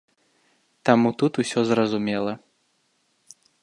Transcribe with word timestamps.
Таму 0.89 1.09
тут 1.23 1.33
усё 1.45 1.59
зразумела. 1.75 2.33